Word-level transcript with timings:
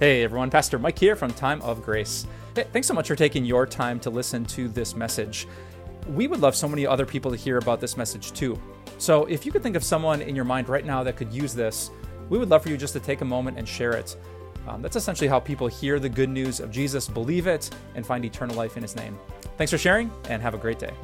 Hey 0.00 0.22
everyone, 0.24 0.48
Pastor 0.48 0.78
Mike 0.78 0.98
here 0.98 1.14
from 1.14 1.30
Time 1.30 1.60
of 1.60 1.82
Grace. 1.82 2.26
Hey, 2.54 2.64
thanks 2.72 2.88
so 2.88 2.94
much 2.94 3.06
for 3.06 3.14
taking 3.14 3.44
your 3.44 3.66
time 3.66 4.00
to 4.00 4.08
listen 4.08 4.46
to 4.46 4.66
this 4.66 4.96
message. 4.96 5.46
We 6.08 6.26
would 6.26 6.40
love 6.40 6.56
so 6.56 6.66
many 6.66 6.86
other 6.86 7.04
people 7.04 7.30
to 7.30 7.36
hear 7.36 7.58
about 7.58 7.82
this 7.82 7.98
message 7.98 8.32
too. 8.32 8.58
So 8.96 9.26
if 9.26 9.44
you 9.44 9.52
could 9.52 9.62
think 9.62 9.76
of 9.76 9.84
someone 9.84 10.22
in 10.22 10.34
your 10.34 10.46
mind 10.46 10.70
right 10.70 10.86
now 10.86 11.02
that 11.02 11.18
could 11.18 11.30
use 11.30 11.52
this, 11.52 11.90
we 12.30 12.38
would 12.38 12.48
love 12.48 12.62
for 12.62 12.70
you 12.70 12.78
just 12.78 12.94
to 12.94 13.00
take 13.00 13.20
a 13.20 13.26
moment 13.26 13.58
and 13.58 13.68
share 13.68 13.92
it. 13.92 14.16
Um, 14.66 14.80
that's 14.80 14.96
essentially 14.96 15.28
how 15.28 15.38
people 15.38 15.66
hear 15.66 16.00
the 16.00 16.08
good 16.08 16.30
news 16.30 16.60
of 16.60 16.70
Jesus, 16.70 17.06
believe 17.06 17.46
it, 17.46 17.68
and 17.94 18.06
find 18.06 18.24
eternal 18.24 18.56
life 18.56 18.78
in 18.78 18.82
his 18.82 18.96
name. 18.96 19.18
Thanks 19.58 19.70
for 19.70 19.76
sharing, 19.76 20.10
and 20.30 20.40
have 20.40 20.54
a 20.54 20.58
great 20.58 20.78
day. 20.78 20.94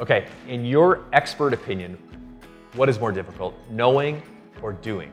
Okay, 0.00 0.26
in 0.48 0.64
your 0.64 1.04
expert 1.12 1.54
opinion, 1.54 1.96
what 2.74 2.88
is 2.88 2.98
more 2.98 3.12
difficult, 3.12 3.54
knowing 3.70 4.22
or 4.62 4.72
doing? 4.72 5.12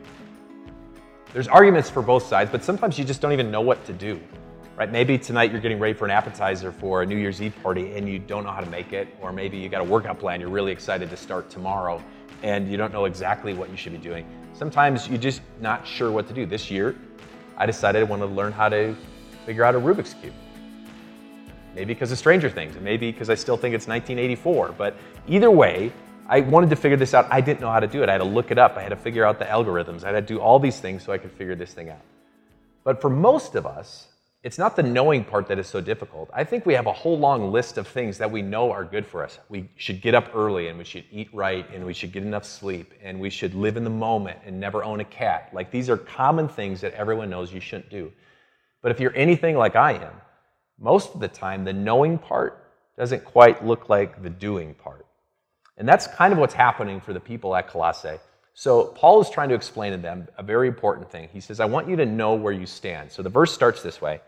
There's 1.34 1.48
arguments 1.48 1.90
for 1.90 2.02
both 2.02 2.26
sides, 2.26 2.50
but 2.50 2.64
sometimes 2.64 2.98
you 2.98 3.06
just 3.06 3.22
don't 3.22 3.34
even 3.34 3.52
know 3.52 3.62
what 3.62 3.84
to 3.86 3.94
do. 3.94 4.20
Right? 4.76 4.90
Maybe 4.90 5.18
tonight 5.18 5.52
you're 5.52 5.60
getting 5.60 5.78
ready 5.78 5.94
for 5.94 6.06
an 6.06 6.12
appetizer 6.12 6.72
for 6.72 7.02
a 7.02 7.06
New 7.06 7.18
Year's 7.18 7.42
Eve 7.42 7.54
party 7.62 7.96
and 7.96 8.08
you 8.08 8.18
don't 8.18 8.46
know 8.46 8.52
how 8.52 8.62
to 8.62 8.70
make 8.70 8.94
it, 8.94 9.10
or 9.20 9.34
maybe 9.34 9.58
you 9.58 9.68
got 9.68 9.82
a 9.82 9.84
workout 9.84 10.20
plan 10.20 10.40
you're 10.40 10.50
really 10.50 10.72
excited 10.72 11.10
to 11.10 11.18
start 11.18 11.50
tomorrow 11.50 12.02
and 12.44 12.72
you 12.72 12.78
don't 12.78 12.94
know 12.94 13.04
exactly 13.04 13.54
what 13.54 13.70
you 13.70 13.76
should 13.76 13.92
be 13.92 13.98
doing. 13.98 14.26
Sometimes 14.54 15.10
you're 15.10 15.18
just 15.18 15.42
not 15.60 15.86
sure 15.86 16.12
what 16.12 16.28
to 16.30 16.34
do. 16.34 16.46
This 16.46 16.72
year, 16.72 16.96
I 17.58 17.66
decided 17.66 18.00
I 18.00 18.04
wanted 18.04 18.28
to 18.28 18.34
learn 18.34 18.54
how 18.54 18.70
to 18.70 18.96
figure 19.46 19.66
out 19.66 19.76
a 19.76 19.80
Rubik's 19.80 20.14
Cube. 20.14 20.34
Maybe 21.76 21.94
because 21.94 22.12
of 22.12 22.18
Stranger 22.18 22.50
Things, 22.50 22.76
and 22.76 22.84
maybe 22.84 23.12
because 23.12 23.30
I 23.30 23.36
still 23.36 23.58
think 23.58 23.76
it's 23.76 23.88
1984. 23.88 24.76
But 24.78 24.96
either 25.28 25.52
way, 25.52 25.92
I 26.30 26.42
wanted 26.42 26.70
to 26.70 26.76
figure 26.76 26.96
this 26.96 27.16
out. 27.16 27.28
I 27.32 27.42
didn't 27.42 27.60
know 27.60 27.72
how 27.72 27.80
to 27.80 27.88
do 27.88 28.04
it. 28.04 28.10
I 28.10 28.12
had 28.12 28.20
to 28.20 28.24
look 28.24 28.52
it 28.52 28.60
up. 28.60 28.78
I 28.78 28.84
had 28.84 28.90
to 28.90 28.96
figure 28.96 29.26
out 29.26 29.40
the 29.40 29.46
algorithms. 29.46 30.04
I 30.04 30.12
had 30.14 30.28
to 30.28 30.34
do 30.34 30.40
all 30.40 30.60
these 30.60 30.80
things 30.80 31.04
so 31.04 31.12
I 31.12 31.18
could 31.18 31.32
figure 31.32 31.56
this 31.56 31.74
thing 31.74 31.90
out. 31.90 32.02
But 32.84 33.02
for 33.02 33.10
most 33.10 33.56
of 33.56 33.66
us, 33.66 34.10
it's 34.44 34.60
not 34.60 34.76
the 34.76 34.84
knowing 34.84 35.26
part 35.26 35.48
that 35.48 35.58
is 35.58 35.66
so 35.66 35.82
difficult. 35.82 36.30
I 36.32 36.44
think 36.44 36.68
we 36.68 36.76
have 36.76 36.86
a 36.86 36.94
whole 36.94 37.18
long 37.18 37.52
list 37.52 37.80
of 37.80 37.88
things 37.88 38.20
that 38.20 38.30
we 38.30 38.44
know 38.44 38.72
are 38.72 38.86
good 38.86 39.08
for 39.08 39.24
us. 39.24 39.40
We 39.50 39.70
should 39.76 40.02
get 40.02 40.14
up 40.14 40.30
early 40.36 40.68
and 40.68 40.78
we 40.78 40.86
should 40.86 41.04
eat 41.12 41.34
right 41.34 41.68
and 41.74 41.84
we 41.84 41.94
should 41.94 42.12
get 42.12 42.22
enough 42.22 42.46
sleep 42.46 42.94
and 43.02 43.20
we 43.20 43.32
should 43.32 43.56
live 43.56 43.76
in 43.76 43.84
the 43.84 43.90
moment 43.90 44.38
and 44.46 44.60
never 44.60 44.84
own 44.84 45.00
a 45.00 45.06
cat. 45.06 45.50
Like 45.52 45.72
these 45.72 45.90
are 45.90 45.98
common 45.98 46.48
things 46.48 46.80
that 46.82 46.94
everyone 46.94 47.32
knows 47.32 47.52
you 47.52 47.60
shouldn't 47.60 47.90
do. 47.90 48.12
But 48.84 48.92
if 48.92 49.00
you're 49.00 49.16
anything 49.16 49.58
like 49.58 49.76
I 49.76 49.94
am, 49.94 50.14
most 50.80 51.16
of 51.16 51.20
the 51.20 51.28
time 51.28 51.66
the 51.66 51.74
knowing 51.74 52.20
part 52.20 52.72
doesn't 52.98 53.26
quite 53.26 53.66
look 53.66 53.90
like 53.90 54.22
the 54.22 54.30
doing 54.30 54.76
part. 54.76 55.06
And 55.80 55.88
that's 55.88 56.06
kind 56.08 56.34
of 56.34 56.40
what's 56.40 56.54
happening 56.54 57.00
for 57.00 57.14
the 57.14 57.20
people 57.20 57.56
at 57.56 57.70
Colossae. 57.70 58.20
So 58.54 58.88
Paul 58.88 59.22
is 59.22 59.30
trying 59.30 59.50
to 59.50 59.56
explain 59.56 59.94
to 59.94 59.98
them 59.98 60.28
a 60.38 60.44
very 60.44 60.68
important 60.68 61.10
thing. 61.10 61.30
He 61.32 61.40
says, 61.40 61.62
I 61.62 61.66
want 61.66 61.88
you 61.88 61.96
to 61.96 62.06
know 62.06 62.34
where 62.34 62.52
you 62.52 62.66
stand. 62.66 63.12
So 63.12 63.24
the 63.24 63.30
verse 63.30 63.54
starts 63.54 63.82
this 63.82 64.02
way. 64.02 64.20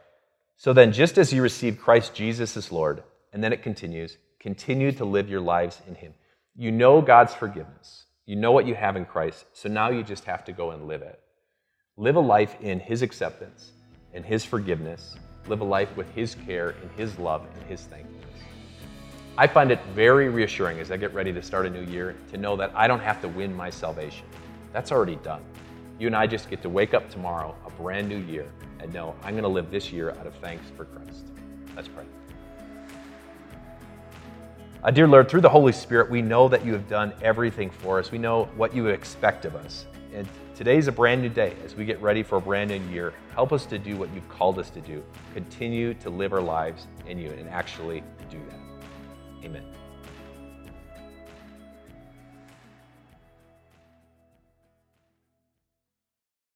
So 0.56 0.72
then, 0.72 0.94
just 0.94 1.18
as 1.18 1.34
you 1.34 1.42
received 1.42 1.82
Christ 1.82 2.14
Jesus 2.14 2.56
as 2.56 2.72
Lord, 2.72 3.04
and 3.34 3.44
then 3.44 3.52
it 3.52 3.64
continues, 3.64 4.18
continue 4.40 4.92
to 4.94 5.06
live 5.06 5.30
your 5.30 5.42
lives 5.42 5.82
in 5.88 5.96
Him. 5.96 6.14
You 6.56 6.72
know 6.72 7.02
God's 7.02 7.34
forgiveness. 7.34 8.06
You 8.26 8.38
know 8.38 8.54
what 8.54 8.68
you 8.68 8.76
have 8.76 8.96
in 8.96 9.06
Christ. 9.06 9.46
So 9.54 9.68
now 9.68 9.90
you 9.90 10.04
just 10.04 10.24
have 10.26 10.46
to 10.46 10.54
go 10.54 10.72
and 10.72 10.88
live 10.88 11.02
it. 11.02 11.20
Live 11.98 12.16
a 12.16 12.22
life 12.22 12.56
in 12.62 12.80
His 12.80 13.02
acceptance 13.02 13.72
and 14.14 14.24
His 14.24 14.46
forgiveness. 14.46 15.18
Live 15.48 15.60
a 15.60 15.66
life 15.66 15.98
with 15.98 16.10
His 16.14 16.36
care 16.36 16.76
and 16.82 16.92
His 16.96 17.18
love 17.20 17.46
and 17.56 17.64
His 17.70 17.82
thankfulness. 17.82 18.21
I 19.38 19.48
find 19.48 19.72
it 19.72 19.80
very 19.96 20.28
reassuring 20.28 20.80
as 20.80 20.92
I 20.92 20.98
get 20.98 21.14
ready 21.14 21.32
to 21.32 21.42
start 21.42 21.66
a 21.66 21.70
new 21.70 21.84
year 21.84 22.16
to 22.32 22.38
know 22.38 22.58
that 22.58 22.72
I 22.76 22.86
don't 22.86 23.00
have 23.00 23.22
to 23.22 23.30
win 23.30 23.56
my 23.56 23.70
salvation. 23.70 24.26
That's 24.74 24.92
already 24.92 25.16
done. 25.18 25.42
You 26.00 26.08
and 26.08 26.16
I 26.16 26.28
just 26.28 26.50
get 26.50 26.62
to 26.64 26.70
wake 26.70 26.94
up 26.94 27.10
tomorrow, 27.10 27.56
a 27.66 27.70
brand 27.72 28.10
new 28.10 28.18
year, 28.18 28.52
and 28.80 28.94
know 28.94 29.16
I'm 29.24 29.32
going 29.32 29.44
to 29.44 29.50
live 29.50 29.72
this 29.72 29.92
year 29.92 30.12
out 30.12 30.28
of 30.28 30.36
thanks 30.36 30.66
for 30.76 30.84
Christ. 30.84 31.28
Let's 31.76 31.88
pray. 31.88 32.04
Uh, 34.84 34.92
dear 34.92 35.08
Lord, 35.08 35.30
through 35.30 35.42
the 35.42 35.50
Holy 35.50 35.72
Spirit, 35.72 36.10
we 36.10 36.22
know 36.22 36.50
that 36.50 36.66
you 36.66 36.74
have 36.74 36.90
done 36.90 37.14
everything 37.22 37.70
for 37.70 38.00
us. 38.00 38.12
We 38.12 38.18
know 38.18 38.46
what 38.58 38.76
you 38.76 38.88
expect 38.88 39.46
of 39.46 39.56
us. 39.56 39.86
And 40.14 40.28
today 40.56 40.78
is 40.78 40.88
a 40.88 40.92
brand 40.92 41.22
new 41.22 41.30
day 41.30 41.54
as 41.64 41.76
we 41.76 41.86
get 41.86 42.02
ready 42.02 42.22
for 42.22 42.38
a 42.38 42.42
brand 42.42 42.72
new 42.72 42.82
year. 42.92 43.14
Help 43.34 43.54
us 43.54 43.66
to 43.68 43.80
do 43.80 43.96
what 43.96 44.14
you've 44.14 44.28
called 44.28 44.60
us 44.60 44.70
to 44.72 44.82
do. 44.82 45.02
Continue 45.34 45.94
to 45.96 46.10
live 46.10 46.34
our 46.34 46.42
lives 46.42 46.88
in 47.08 47.18
you 47.18 47.30
and 47.30 47.48
actually 47.48 48.04
do 48.30 48.40
that. 48.50 48.60
Amen. 49.44 49.91